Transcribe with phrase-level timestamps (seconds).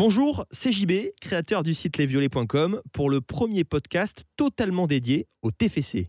[0.00, 6.08] Bonjour, c'est JB, créateur du site lesviolets.com, pour le premier podcast totalement dédié au TFC.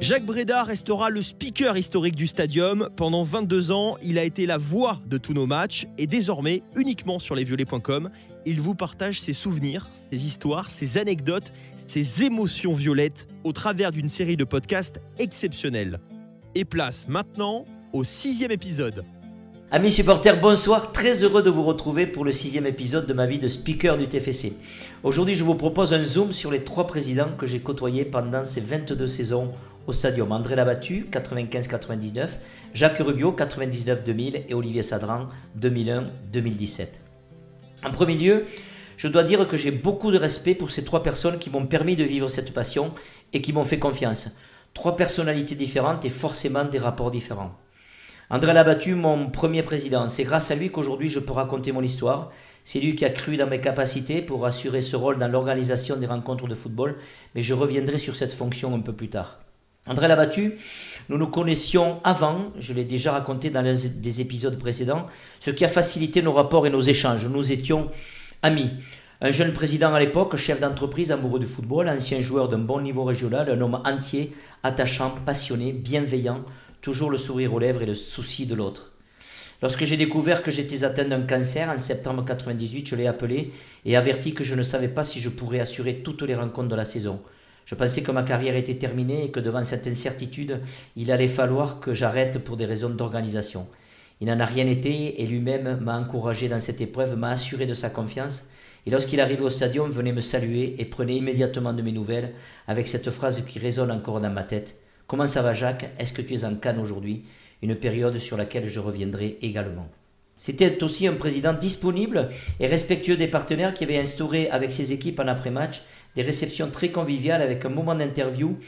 [0.00, 2.88] Jacques Breda restera le speaker historique du stadium.
[2.96, 7.20] Pendant 22 ans, il a été la voix de tous nos matchs et désormais, uniquement
[7.20, 8.10] sur lesviolets.com,
[8.44, 14.08] il vous partage ses souvenirs, ses histoires, ses anecdotes, ses émotions violettes au travers d'une
[14.08, 16.00] série de podcasts exceptionnels.
[16.54, 19.04] Et place maintenant au sixième épisode.
[19.70, 23.38] Amis supporters, bonsoir, très heureux de vous retrouver pour le sixième épisode de ma vie
[23.38, 24.52] de speaker du TFC.
[25.02, 28.60] Aujourd'hui, je vous propose un zoom sur les trois présidents que j'ai côtoyés pendant ces
[28.60, 29.52] 22 saisons
[29.86, 30.30] au stadium.
[30.30, 32.28] André Labattu, 95-99,
[32.74, 35.28] Jacques Rubio, 99-2000 et Olivier Sadran,
[35.58, 36.88] 2001-2017.
[37.82, 38.44] En premier lieu,
[38.98, 41.96] je dois dire que j'ai beaucoup de respect pour ces trois personnes qui m'ont permis
[41.96, 42.92] de vivre cette passion
[43.32, 44.36] et qui m'ont fait confiance.
[44.74, 47.52] Trois personnalités différentes et forcément des rapports différents.
[48.30, 52.30] André Labattu, mon premier président, c'est grâce à lui qu'aujourd'hui je peux raconter mon histoire.
[52.64, 56.06] C'est lui qui a cru dans mes capacités pour assurer ce rôle dans l'organisation des
[56.06, 56.96] rencontres de football,
[57.34, 59.40] mais je reviendrai sur cette fonction un peu plus tard.
[59.86, 60.54] André Labattu,
[61.08, 65.06] nous nous connaissions avant, je l'ai déjà raconté dans les, des épisodes précédents,
[65.40, 67.26] ce qui a facilité nos rapports et nos échanges.
[67.26, 67.90] Nous étions
[68.42, 68.70] amis.
[69.24, 73.04] Un jeune président à l'époque, chef d'entreprise amoureux du football, ancien joueur d'un bon niveau
[73.04, 74.32] régional, un homme entier,
[74.64, 76.40] attachant, passionné, bienveillant,
[76.80, 78.94] toujours le sourire aux lèvres et le souci de l'autre.
[79.62, 83.52] Lorsque j'ai découvert que j'étais atteint d'un cancer en septembre 98, je l'ai appelé
[83.84, 86.74] et averti que je ne savais pas si je pourrais assurer toutes les rencontres de
[86.74, 87.22] la saison.
[87.64, 90.62] Je pensais que ma carrière était terminée et que devant cette incertitude,
[90.96, 93.68] il allait falloir que j'arrête pour des raisons d'organisation.
[94.20, 97.74] Il n'en a rien été et lui-même m'a encouragé dans cette épreuve, m'a assuré de
[97.74, 98.48] sa confiance
[98.86, 102.32] et lorsqu'il arrivait au stadium, venait me saluer et prenait immédiatement de mes nouvelles
[102.66, 104.80] avec cette phrase qui résonne encore dans ma tête.
[105.06, 105.90] Comment ça va Jacques?
[105.98, 107.24] Est-ce que tu es en Cannes aujourd'hui?
[107.62, 109.88] Une période sur laquelle je reviendrai également.
[110.36, 115.20] C'était aussi un président disponible et respectueux des partenaires qui avait instauré avec ses équipes
[115.20, 115.82] en après-match
[116.16, 118.58] des réceptions très conviviales avec un moment d'interview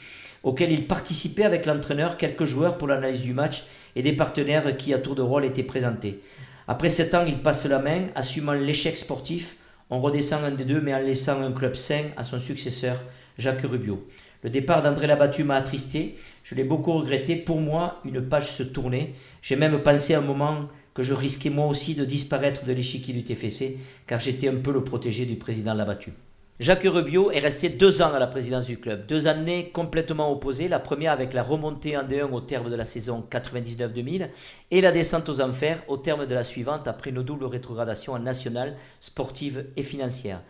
[0.43, 3.65] auquel il participait avec l'entraîneur, quelques joueurs pour l'analyse du match
[3.97, 6.21] et des partenaires qui à tour de rôle étaient présentés.
[6.69, 9.57] Après sept ans, il passe la main, assumant l'échec sportif.
[9.95, 13.01] On redescend un des deux, mais en laissant un club sain à son successeur,
[13.39, 14.09] Jacques Rubio.
[14.43, 16.19] Le départ d'André Labattu m'a attristé.
[16.43, 17.37] Je l'ai beaucoup regretté.
[17.37, 19.15] Pour moi, une page se tournait.
[19.41, 23.15] J'ai même pensé à un moment que je risquais moi aussi de disparaître de l'échiquier
[23.15, 23.79] du TFC,
[24.09, 26.13] car j'étais un peu le protégé du président Labattu.
[26.61, 30.69] Jacques Rubio est resté deux ans à la présidence du club, deux années complètement opposées,
[30.69, 34.29] la première avec la remontée en D1 au terme de la saison 99-2000
[34.71, 38.21] et la descente aux enfers au terme de la suivante après une double rétrogradation en
[38.21, 40.43] nationale, sportive et financière.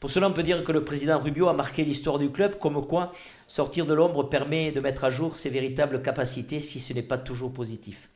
[0.00, 2.82] Pour cela, on peut dire que le président Rubio a marqué l'histoire du club, comme
[2.86, 3.12] quoi
[3.46, 7.18] sortir de l'ombre permet de mettre à jour ses véritables capacités si ce n'est pas
[7.18, 8.08] toujours positif.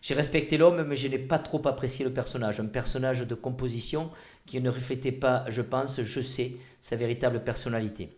[0.00, 2.60] J'ai respecté l'homme, mais je n'ai pas trop apprécié le personnage.
[2.60, 4.10] Un personnage de composition
[4.46, 8.16] qui ne reflétait pas, je pense, je sais, sa véritable personnalité.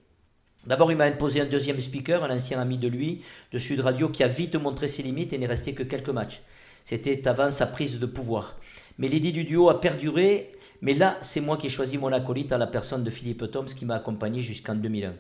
[0.67, 4.11] D'abord, il m'a imposé un deuxième speaker, un ancien ami de lui, de Sud Radio,
[4.11, 6.43] qui a vite montré ses limites et n'est resté que quelques matchs.
[6.85, 8.57] C'était avant sa prise de pouvoir.
[8.99, 10.53] Mais l'idée du duo a perduré,
[10.83, 13.65] mais là, c'est moi qui ai choisi mon acolyte à la personne de Philippe Toms
[13.65, 15.15] qui m'a accompagné jusqu'en 2001.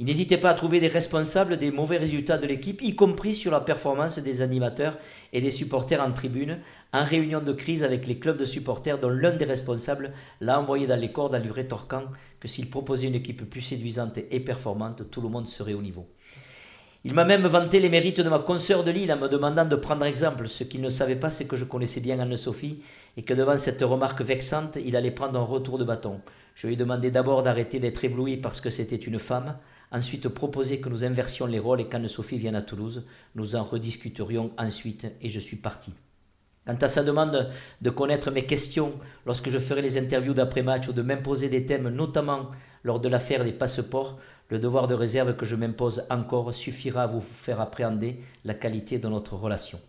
[0.00, 3.50] Il n'hésitait pas à trouver des responsables des mauvais résultats de l'équipe, y compris sur
[3.50, 4.96] la performance des animateurs
[5.32, 6.60] et des supporters en tribune,
[6.92, 10.86] en réunion de crise avec les clubs de supporters dont l'un des responsables l'a envoyé
[10.86, 12.04] dans les cordes en lui rétorquant
[12.38, 16.06] que s'il proposait une équipe plus séduisante et performante, tout le monde serait au niveau.
[17.04, 19.76] Il m'a même vanté les mérites de ma consoeur de Lille en me demandant de
[19.76, 20.48] prendre exemple.
[20.48, 22.82] Ce qu'il ne savait pas, c'est que je connaissais bien Anne-Sophie
[23.16, 26.20] et que devant cette remarque vexante, il allait prendre un retour de bâton.
[26.54, 29.56] Je lui ai demandé d'abord d'arrêter d'être ébloui parce que c'était une femme,
[29.92, 33.06] ensuite proposer que nous inversions les rôles et qu'Anne-Sophie vienne à Toulouse.
[33.34, 35.92] Nous en rediscuterions ensuite et je suis parti.
[36.66, 37.50] Quant à sa demande
[37.80, 38.92] de connaître mes questions
[39.24, 42.50] lorsque je ferai les interviews d'après-match ou de m'imposer des thèmes, notamment
[42.84, 44.18] lors de l'affaire des passeports,
[44.50, 48.98] le devoir de réserve que je m'impose encore suffira à vous faire appréhender la qualité
[48.98, 49.80] de notre relation.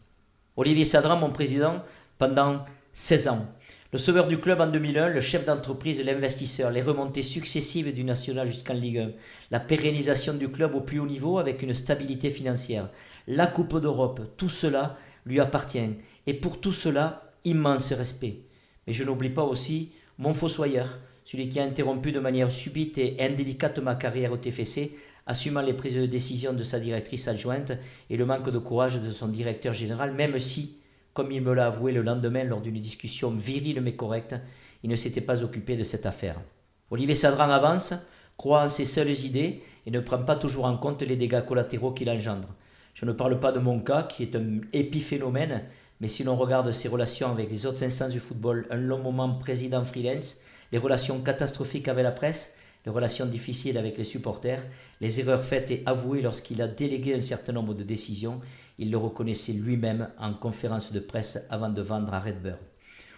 [0.55, 1.83] Olivier Sadran, mon président,
[2.17, 3.45] pendant 16 ans,
[3.91, 8.45] le sauveur du club en 2001, le chef d'entreprise, l'investisseur, les remontées successives du national
[8.45, 9.11] jusqu'en Ligue 1,
[9.49, 12.89] la pérennisation du club au plus haut niveau avec une stabilité financière,
[13.25, 15.89] la Coupe d'Europe, tout cela lui appartient.
[16.27, 18.41] Et pour tout cela, immense respect.
[18.85, 23.17] Mais je n'oublie pas aussi mon fossoyeur, celui qui a interrompu de manière subite et
[23.19, 24.91] indélicate ma carrière au TFC,
[25.25, 27.71] assumant les prises de décision de sa directrice adjointe
[28.11, 30.78] et le manque de courage de son directeur général, même si
[31.19, 34.35] comme il me l'a avoué le lendemain lors d'une discussion virile mais correcte,
[34.83, 36.39] il ne s'était pas occupé de cette affaire.
[36.91, 37.93] Olivier Sadran avance,
[38.37, 41.91] croit en ses seules idées et ne prend pas toujours en compte les dégâts collatéraux
[41.91, 42.47] qu'il engendre.
[42.93, 45.63] Je ne parle pas de mon cas, qui est un épiphénomène,
[45.99, 49.35] mais si l'on regarde ses relations avec les autres instances du football, un long moment
[49.39, 50.39] président freelance,
[50.71, 52.55] les relations catastrophiques avec la presse,
[52.85, 54.65] les relations difficiles avec les supporters,
[55.01, 58.39] les erreurs faites et avouées lorsqu'il a délégué un certain nombre de décisions,
[58.79, 62.57] il le reconnaissait lui-même en conférence de presse avant de vendre à Redbird.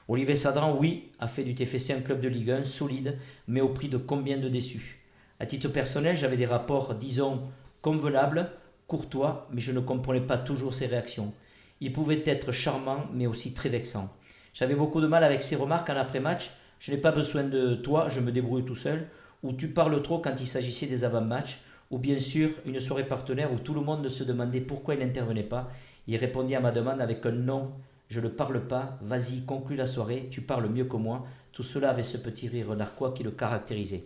[0.07, 3.17] Olivier Sadran, oui, a fait du TFC un club de Ligue 1 solide,
[3.47, 4.99] mais au prix de combien de déçus?
[5.39, 7.43] À titre personnel, j'avais des rapports, disons,
[7.81, 8.49] convenables,
[8.87, 11.31] courtois, mais je ne comprenais pas toujours ses réactions.
[11.79, 14.09] Il pouvait être charmant, mais aussi très vexant.
[14.53, 16.49] J'avais beaucoup de mal avec ses remarques en après-match.
[16.79, 19.07] Je n'ai pas besoin de toi, je me débrouille tout seul.
[19.43, 21.59] Ou tu parles trop quand il s'agissait des avant-matchs.
[21.91, 25.43] Ou bien sûr, une soirée partenaire où tout le monde se demandait pourquoi il n'intervenait
[25.43, 25.69] pas.
[26.07, 27.73] Il répondit à ma demande avec un non
[28.11, 31.25] je ne parle pas, vas-y, conclue la soirée, tu parles mieux que moi.
[31.53, 34.03] Tout cela avait ce petit rire narquois qui le caractérisait.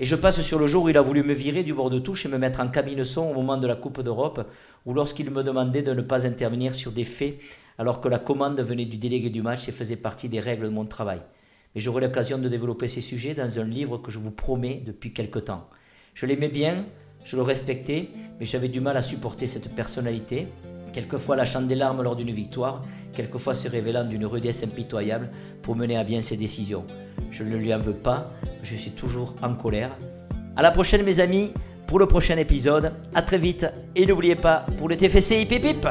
[0.00, 1.98] Et je passe sur le jour où il a voulu me virer du bord de
[1.98, 4.48] touche et me mettre en cabine son au moment de la Coupe d'Europe,
[4.86, 7.38] ou lorsqu'il me demandait de ne pas intervenir sur des faits,
[7.76, 10.70] alors que la commande venait du délégué du match et faisait partie des règles de
[10.70, 11.20] mon travail.
[11.74, 15.12] Mais j'aurai l'occasion de développer ces sujets dans un livre que je vous promets depuis
[15.12, 15.68] quelque temps.
[16.14, 16.86] Je l'aimais bien,
[17.26, 18.08] je le respectais,
[18.38, 20.46] mais j'avais du mal à supporter cette personnalité,
[20.92, 22.82] quelquefois lâchant des larmes lors d'une victoire,
[23.12, 25.30] quelquefois se révélant d'une rudesse impitoyable
[25.60, 26.84] pour mener à bien ses décisions.
[27.32, 28.30] Je ne lui en veux pas,
[28.62, 29.90] je suis toujours en colère.
[30.56, 31.52] À la prochaine mes amis,
[31.86, 32.92] pour le prochain épisode.
[33.14, 35.86] À très vite et n'oubliez pas, pour le TFC hip